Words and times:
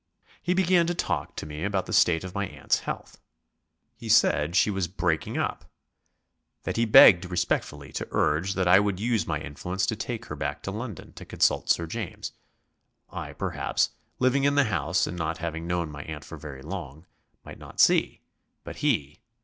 He 0.41 0.55
began 0.55 0.87
to 0.87 0.95
talk 0.95 1.35
to 1.35 1.45
me 1.45 1.63
about 1.63 1.85
the 1.85 1.93
state 1.93 2.23
of 2.23 2.33
my 2.33 2.47
aunt's 2.47 2.79
health. 2.79 3.19
He 3.95 4.09
said 4.09 4.55
she 4.55 4.71
was 4.71 4.87
breaking 4.87 5.37
up; 5.37 5.65
that 6.63 6.75
he 6.75 6.85
begged 6.85 7.25
respectfully 7.25 7.91
to 7.91 8.07
urge 8.09 8.55
that 8.55 8.67
I 8.67 8.79
would 8.79 8.99
use 8.99 9.27
my 9.27 9.39
influence 9.39 9.85
to 9.85 9.95
take 9.95 10.25
her 10.25 10.35
back 10.35 10.63
to 10.63 10.71
London 10.71 11.13
to 11.13 11.23
consult 11.23 11.69
Sir 11.69 11.85
James 11.85 12.31
I, 13.11 13.33
perhaps, 13.33 13.91
living 14.17 14.43
in 14.43 14.55
the 14.55 14.63
house 14.63 15.05
and 15.05 15.15
not 15.15 15.37
having 15.37 15.67
known 15.67 15.91
my 15.91 16.01
aunt 16.01 16.25
for 16.25 16.35
very 16.35 16.63
long, 16.63 17.05
might 17.45 17.59
not 17.59 17.79
see; 17.79 18.21
but 18.63 18.77
he 18.77 19.19